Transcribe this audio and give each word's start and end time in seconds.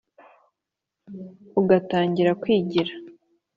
Ugatangira 1.59 2.31
kwigira 2.41 2.93